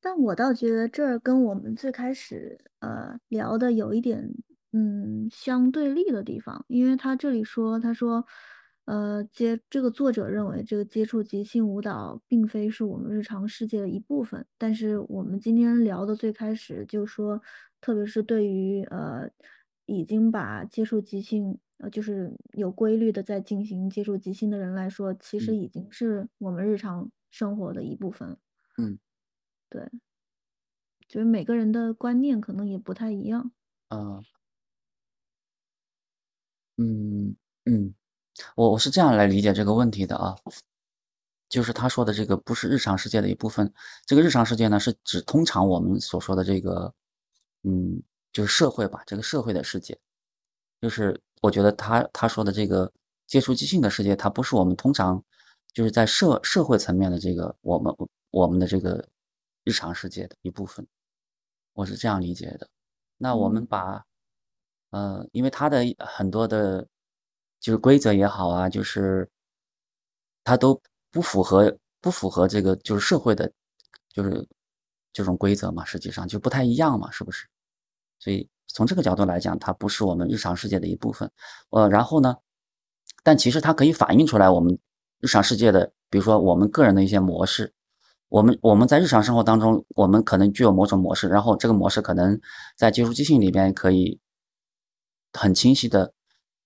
[0.00, 4.32] 但我倒觉得这儿跟我们最开始呃聊的有一点
[4.72, 8.24] 嗯相对立的地方，因为他这里说，他说，
[8.86, 17.40] 呃，接这个作者认为这个接触即兴舞蹈并非是我们日常世界的一部分，但是我们今天聊的最开始就说，
[17.80, 19.28] 特别是对于呃
[19.86, 25.56] 已经把接触即兴呃就是有规律的在进行接触即兴的人来说，其实嗯。
[25.56, 28.36] 已经是我们日常生活的一部分
[28.78, 28.98] 嗯
[29.70, 29.88] 对。
[31.08, 33.50] 就是每个人的观念可能也不太一样。
[33.88, 34.22] 啊
[36.78, 37.34] 嗯
[37.64, 37.94] 嗯，
[38.56, 40.34] 我我是这样来理解这个问题的啊，
[41.48, 43.70] 就是他说的这个不是日常世界的一部分，
[44.06, 46.94] 这个日常世界呢是指通常我们所说的这个，
[47.64, 48.02] 嗯，
[48.32, 49.98] 就是社会吧，这个社会的世界，
[50.80, 52.90] 就是我觉得他他说的这个
[53.26, 55.22] 接触即兴的世界，它不是我们通常
[55.74, 57.94] 就是在社社会层面的这个我们
[58.30, 59.06] 我们的这个
[59.70, 60.84] 日常世界的一部分，
[61.74, 62.68] 我是这样理解的。
[63.16, 64.04] 那我们嗯把
[64.90, 66.84] 呃，因为它的很多的，
[67.60, 69.30] 就是规则也好啊，就是
[70.42, 73.48] 它都不符合不符合这个就是社会的，
[74.08, 74.44] 就是
[75.12, 77.46] 这种规则嘛，实际上就不太一样嘛，是不是？
[78.18, 81.30] 所以从这个角度来讲，它不是我们日常世界的一部分。
[81.70, 82.36] 呃，然后呢，
[83.22, 84.76] 但其实它可以反映出来我们
[85.20, 87.72] 日常世界的，比如说我们个人的一些模式。
[88.30, 92.40] 我们我们在日常生活当中，我们可能具有某种模式，然后这个模式可能
[92.76, 94.18] 在接触即兴里边可以
[95.32, 96.12] 很清晰的，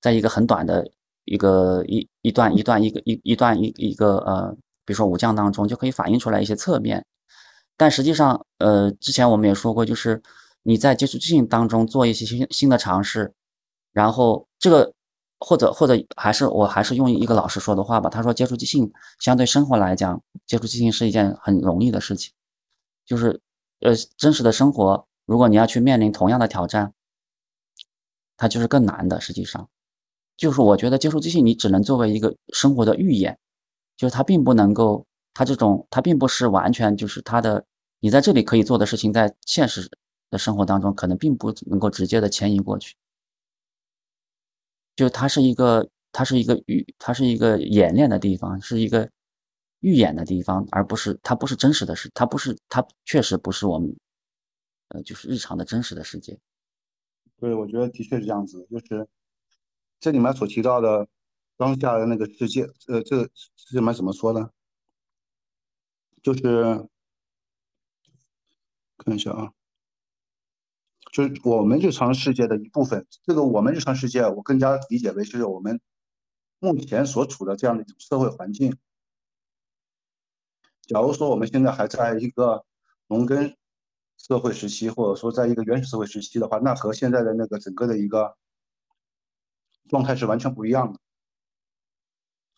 [0.00, 0.86] 在一个很短的
[1.24, 7.04] 一个一一段一段一个一一段一一个呃，比如说武将当中就可以反映出来一些侧面。
[7.76, 10.22] 但实际上，呃，之前我们也说过，就是
[10.62, 13.34] 你在接触即兴当中做一些新新的尝试，
[13.92, 14.93] 然后这个
[15.46, 22.32] 或者或者还是我还是用一个老师说的话吧，他说接触即兴相对生活来讲，接触即兴是一件很容易的事情，
[23.04, 23.42] 就是
[23.80, 26.94] 呃真实的生活，如果你要去面临同样的挑战，
[28.38, 29.20] 它就是更难的。
[29.20, 29.68] 实际上，
[30.34, 33.38] 就是我觉得接触即兴你只能作为一个生活的预演，
[33.98, 35.04] 就是它并不能够，
[35.34, 37.66] 它这种它并不是完全就是它的
[38.00, 39.90] 你在这里可以做的事情，在现实
[40.30, 42.96] 的生活当中可能并不能够直接的迁移过去。
[44.96, 49.10] 就它是一个它是一个预它是一个演练的地方，是一个
[49.80, 53.94] 预演的地方，而不是它不是真实的事，它不是它确实不是我们，
[54.88, 56.38] 呃，就是日常的真实的世界。
[57.40, 59.06] 对，我觉得的确是这样子，就是
[60.00, 61.06] 这里面所提到的
[61.56, 63.24] 当下的那个世界，呃，这
[63.56, 64.50] 这里面怎么说呢？
[66.22, 66.88] 就是
[68.96, 69.52] 看一下啊，
[71.14, 73.06] 就是我们日常世界的一部分。
[73.22, 75.80] 这个我们日常世界，我更加理解为就是我们
[76.58, 78.76] 目前所处的这样的一种社会环境。
[80.82, 82.64] 假如说我们现在还在一个
[83.06, 83.54] 农耕
[84.16, 88.36] 社会时期，或者说在一个原始社会时期的话，那和现在的那个整个的一个
[89.88, 90.98] 状态是完全不一样的。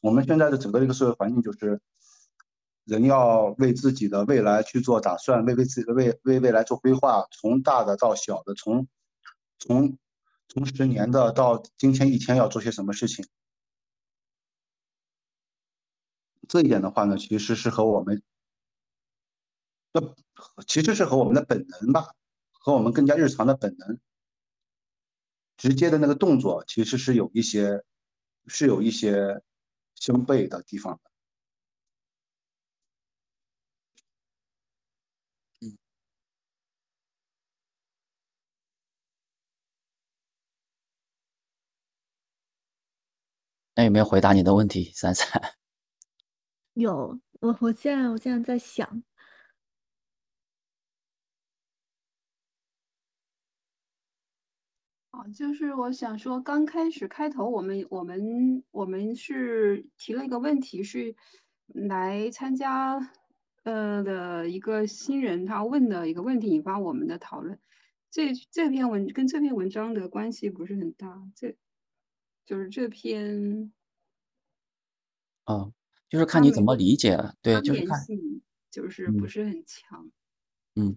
[0.00, 1.78] 我们现在的整个一个社会环境就是
[2.86, 8.86] 人要为自己的未来去做打算，为为自己的未为未来做规划，从大的到小的，从
[9.58, 9.98] 从
[10.48, 13.26] 从十年的到今天一天要做些什么事情。
[16.48, 18.22] 这一点的话呢，其实是和我们，
[19.90, 20.00] 那
[20.68, 22.06] 其实是和我们的本能吧，
[22.52, 23.98] 和我们更加日常的本能，
[25.56, 27.82] 直接的那个动作，其实是有一些
[28.46, 29.42] 是有一些
[29.96, 31.10] 相悖的地方的。
[43.76, 45.28] 那有没有回答你的问题，三三？
[46.72, 49.02] 有，我我现在我现在在想，
[55.10, 61.14] 哦，就是我想说，刚开始开头我们我们我们是提了一个问题，是
[61.66, 63.12] 来参加
[63.64, 67.60] 呃的一个新人他问的一个问题，引发我们的讨论。
[68.10, 71.56] 这这篇文跟这篇文章的关系不是很大，这
[72.46, 73.72] 就是这篇
[75.46, 75.72] 嗯，
[76.08, 77.98] 就是看你怎么理解，对，就是看，
[78.70, 80.10] 就是不嗯是很强。
[80.74, 80.96] 嗯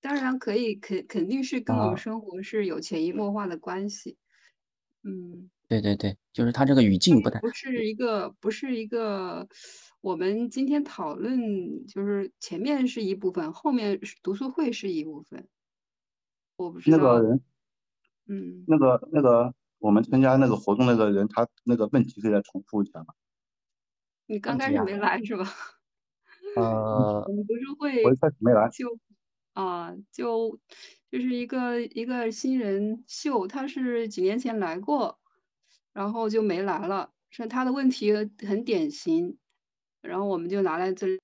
[0.00, 4.16] 当然可以，肯肯定是跟我们啊，生活是有潜移默化的关系。
[5.02, 5.50] 嗯。
[5.66, 9.48] 对对对，就是它这个语境不太，不是一个，不是一个，
[10.02, 15.48] 我们今天讨论就是前面是一部分，后面是读书会是一部分。
[16.56, 17.40] 我不知道，那个人，
[18.28, 19.54] 嗯，那个那个
[19.84, 23.12] 我们参加那个活动那个人，他那个问题可以再重复一下吗？
[24.24, 25.44] 你刚开始没来是吧？
[26.56, 28.66] 呃， 我们读书我一会开始没来。
[28.70, 28.98] 就
[29.52, 30.58] 啊，就
[31.10, 35.20] 就是一个一个新人秀，他是几年前来过，
[35.92, 39.36] 然后就没来了，是他的问题很典型，
[40.00, 41.20] 然后我们就拿来这里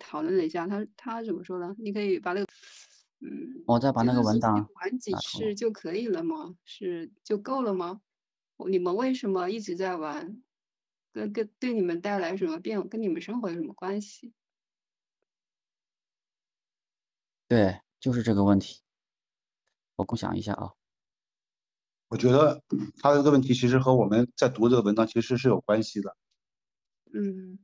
[0.00, 1.72] 讨论了一下，他他怎么说呢？
[1.78, 2.46] 你可以把那个，
[3.20, 6.56] 嗯，我再把那个文档玩几打出来次就可以了吗？
[6.64, 8.00] 是就够了吗？
[8.68, 10.42] 你们为什么一直在玩？
[11.12, 12.88] 跟跟对你们带来什么变？
[12.88, 14.32] 跟你们生活有什么关系？
[17.48, 18.80] 对，就是这个问题。
[19.96, 20.72] 我共享一下啊。
[22.08, 22.62] 我觉得
[22.98, 26.16] 他这个问题其实和我们在读这个文章其实是有关系的。
[27.12, 27.58] 嗯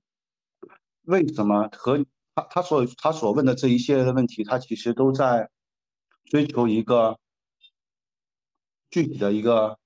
[1.02, 2.04] 为什么和
[2.36, 5.50] 他他所他所问的这一系列的问题，他其实都在
[6.26, 7.18] 追求一个
[8.90, 9.78] 具体的一个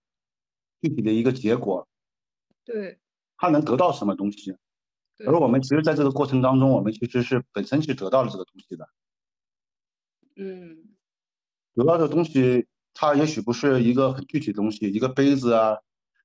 [0.83, 1.87] 具体的一个结果，
[2.65, 2.99] 对
[3.37, 4.57] 他能得到什么东西？
[5.17, 8.89] 对而我们其实在这个过程当中，我们其实是本身是得到了这个东西的。
[10.35, 10.97] 嗯
[11.75, 15.79] 得到的东西，它也许不是一个很具体的东西，一个杯子啊，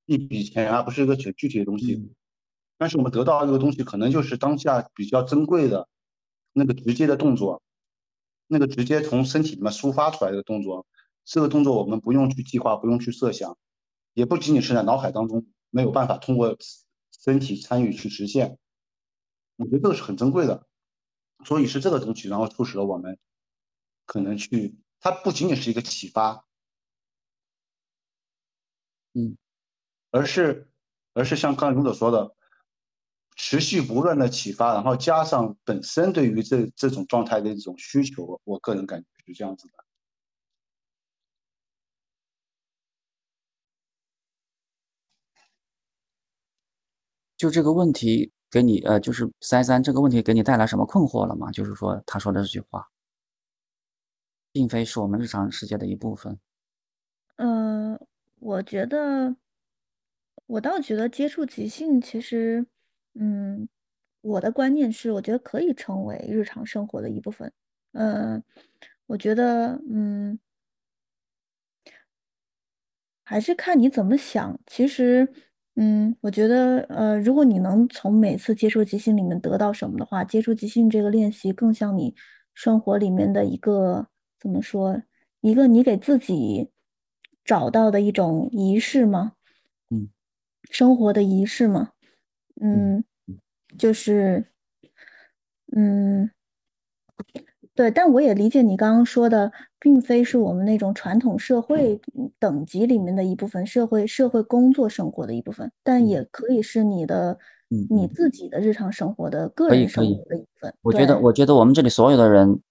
[0.08, 1.94] 一笔钱啊，不是一个很具体的东西。
[1.94, 2.16] 嗯
[2.78, 5.88] 但是我们得到这个东西，可能就是当下比较珍贵的
[6.58, 7.62] 那个直接的动作，
[8.48, 10.88] 那个直接从身体里面抒发出来的动作。
[11.26, 13.58] 这个动作我们不用去计划，不用去设想，
[14.14, 16.58] 也不仅仅是在脑海当中没有办法通过
[17.12, 18.58] 身体参与去实现。
[19.58, 20.66] 我觉得这个是很珍贵的，
[21.44, 23.18] 所以是这个东西，然后促使了我们
[24.06, 26.46] 可能去，它不仅仅是一个启发，
[29.14, 29.36] 嗯，
[30.12, 30.70] 而是
[31.14, 32.35] 而是像刚才勇者说的，
[33.36, 39.74] 持续不断的启发，然后加上本身对于这这种状态的一种需求，我个人感觉是这样子的。
[47.38, 51.52] 就这个问题给你呃，就是三三这个问题给你带来什么困惑了吗？
[51.52, 52.88] 就是说他说的这句话，
[54.54, 56.40] 并非是我们日常世界的一部分。
[57.36, 58.00] 嗯，
[58.40, 59.36] 我觉得，
[60.46, 62.66] 我倒觉得接触即兴其实，
[63.20, 63.68] 嗯，
[64.22, 67.52] 我的观念是，我觉得可以成为日常生活的一部分。
[67.94, 68.44] 嗯，
[69.08, 70.38] 我觉得，嗯，
[73.24, 74.60] 还是看你怎么想。
[74.68, 75.28] 其实，
[75.76, 82.14] 嗯，我觉得，呃，如果你能从每次接触即兴里面得到什么的话，接触即兴这个练习更像你
[82.54, 84.08] 生活里面的一个，
[84.40, 85.02] 怎么说，
[85.42, 86.70] 一个你给自己
[87.44, 89.34] 找到的一种仪式吗？
[89.90, 90.10] 嗯，
[90.72, 91.92] 生活的仪式吗？
[92.62, 93.40] 嗯嗯，
[93.78, 94.46] 就是，
[95.76, 96.30] 嗯。
[97.74, 107.38] 对，但我也理解你刚刚说的，并非是我们那种传统社会嗯等级里面的一部分，社会社会工作生活的一部分，但嗯也可以是你的
[107.90, 110.74] 你自己的日常生活的个人生活的一部分。
[110.82, 112.62] 我觉得，我觉得我们这里所有的人，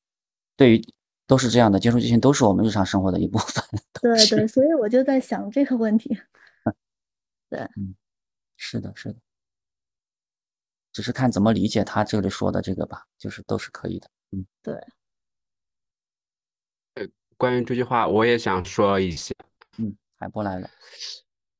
[0.56, 0.82] 对于
[1.26, 3.62] 都是这样的，接触这些都是我们日常生活的一部分。
[4.00, 6.16] 对对，所以我就在想这个问题。
[7.50, 7.94] 对，嗯
[8.56, 9.16] 是的，是的，
[10.94, 14.08] 只是看怎么理解他这里说的这个吧，就是都是可以的。
[14.30, 14.74] 嗯对，
[16.94, 17.06] 呃
[17.36, 19.34] 关于这句话，我也想说一下。
[19.76, 20.70] 嗯，海波来了。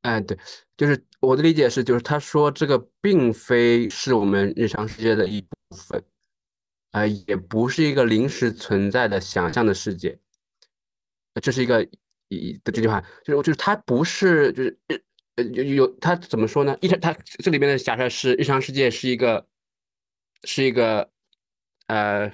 [0.03, 0.39] 哎，对，
[0.77, 6.05] 就是我的理解是，就是他说这个并非是我们日常世界的一部分，
[6.93, 10.19] 呃，也不是一个临时存在的想象的世界。
[11.35, 11.85] 呃这是一个
[12.29, 15.03] 一的这句话，就是就是它不是就是日
[15.37, 16.77] 呃有有它怎么说呢？
[16.81, 17.13] 一常它
[17.43, 19.47] 这里边的假设是日常世界是一个
[20.45, 21.11] 是一个
[21.87, 22.29] 呃，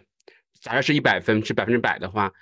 [0.61, 2.33] 假设是一百分是百分之百的话，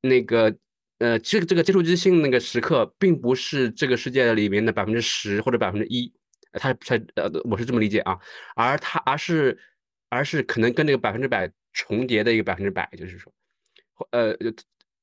[0.00, 0.56] 那个
[0.98, 6.12] 呃这个这个接触即兴那个时刻，并不是这个世界里面的百分之十或者百分之一，
[6.52, 8.18] 呃它它呃我是这么理解啊，
[8.54, 9.58] 而它而是
[10.08, 13.32] 而是可能跟这个百分之百重叠的一个百分之百，就是说，
[13.94, 14.36] 或呃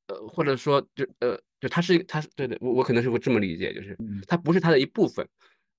[0.07, 5.27] 呃或者说就呃就它是它是对的，我我可能是会这么理解，就是嗯它不是它的一部分，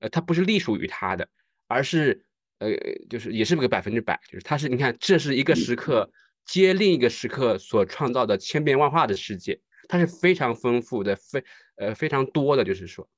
[0.00, 1.28] 呃它不是隶属于它的，
[1.66, 2.24] 而是
[2.58, 2.70] 呃
[3.08, 6.10] 就是也是个百分之百，就是它是你看这是一个时刻
[6.44, 11.44] 接另一个时刻所创造的千变万化的世界，它是非常丰富的，非
[11.76, 13.08] 呃非常多的，就是说，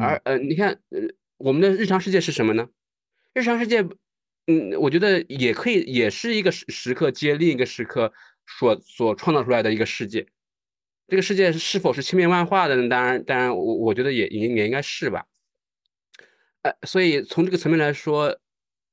[0.00, 1.00] 而呃你看呃
[1.36, 2.68] 我们的日常世界是什么呢？
[3.34, 3.80] 日常世界，
[4.46, 8.12] 嗯，我觉得也可以，也是一个时时刻接另一个时刻
[8.46, 10.26] 所所创造出来的一个世界。
[11.12, 12.88] 这个世界是否是千变万化的呢？
[12.88, 15.26] 当然，当然，我我觉得也也也应该是吧。
[16.62, 18.28] 呃，所以从这个层面来说，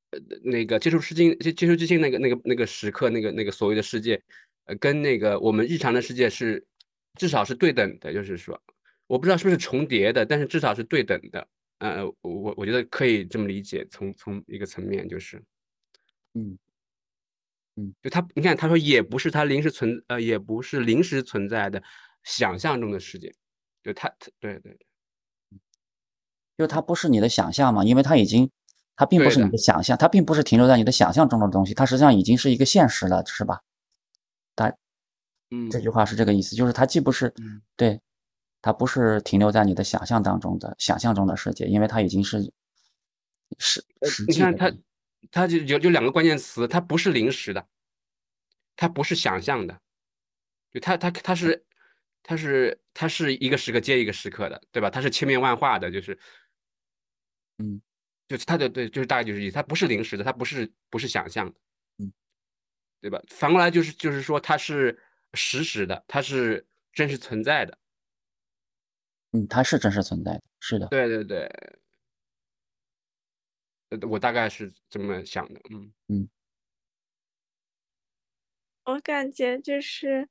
[0.09, 4.21] 呃，那个接触世界接接触即兴那个那个那个时刻，那个那个所谓的世界，
[4.65, 6.61] 呃，跟那个我们日常的世界是
[7.15, 8.61] 至少是对等的，就是说，
[9.07, 11.47] 我不知道是不是重叠的，但是至少是对等的。
[11.77, 15.41] 呃，我我觉得可以这么理解，从从一个层面就是，
[16.33, 16.57] 嗯
[17.77, 21.81] 嗯，就他，你看他说也不是他临时存，呃，也不是临时存在的
[22.23, 23.33] 想象中的世界，
[23.83, 24.87] 就他，他对对对，
[26.57, 28.49] 就它不是你的想象嘛，因为它已经，
[28.95, 33.61] 它并不是你的的想象，它并不是停留在你的想象中的东西，它实际上已经是一个现实了，是吧？
[35.51, 37.99] 嗯，这句话是这个意思，就是它既不是嗯对，
[38.61, 42.39] 它不是停留在你的想象当中的想象中的世界，因为它已经是
[43.57, 44.83] 实呃实你看他际的东西。，
[45.31, 47.65] 他就有就两个关键词，它不是临时的，
[48.75, 49.79] 它不是想象的，
[50.71, 51.65] 就它它它是
[52.23, 54.89] 它是它是一个时刻接一个时刻的，对吧？
[54.89, 56.17] 它是千变万化的，就是
[57.57, 57.81] 嗯
[58.27, 61.59] 就是它的对，就是大概就是意思，它不是临时的，它不是不是想象的，
[61.97, 62.11] 嗯，
[63.01, 63.21] 对吧？
[63.29, 64.97] 反过来就是就是说它是
[65.33, 67.77] 实时的，它是真实存在的，
[69.33, 70.87] 嗯，它是真实存在的，是的。
[70.87, 71.49] 对对对，
[73.89, 76.29] 呃我大概是这么想的，嗯嗯
[78.85, 80.27] 我感觉就是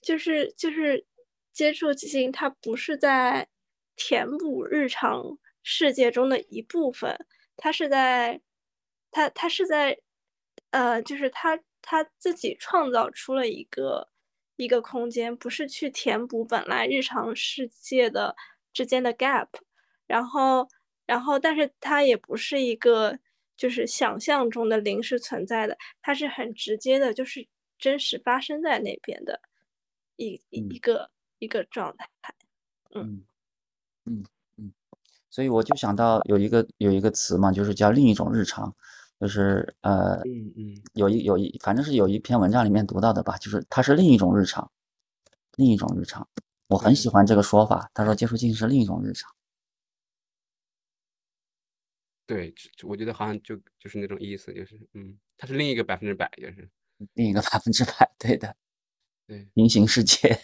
[0.00, 1.06] 就是就是
[1.52, 3.48] 接触即兴，它不是在
[3.96, 8.40] 填补日常世界中的一部分，它是在
[9.10, 9.98] 它它是在
[10.70, 14.08] 呃，就是它它自己创造出了一个
[14.56, 18.34] 一个空间，不是去填补本来日常世界的
[18.72, 19.48] 之间的 gap，
[20.06, 20.68] 然后
[21.06, 23.18] 然后但是它也不是一个
[23.56, 27.46] 就是想象中的临时存在的，它是很直接的，就是
[27.78, 29.40] 真实发生在那边的
[30.16, 31.10] 一一个
[31.42, 32.08] 一个状态。
[32.94, 33.24] 嗯
[34.04, 34.24] 嗯
[34.56, 34.72] 嗯，
[35.28, 38.72] 所以我就想到有一个有一个词嘛，就是叫另一种日常，
[39.18, 44.70] 就是呃，嗯嗯有一有一反正是有一篇文章里面读到的吧，就是它是另一种日常，
[45.56, 46.28] 另一种日常。
[46.68, 49.34] 我很喜欢这个说法，他说接触进是另一种日常。
[52.24, 56.68] 对，这我觉得好像就就是那种意思，就是嗯，它是另一个百分之百，就是
[57.14, 58.54] 另一个百分之百对的
[59.26, 60.38] 对平行世界。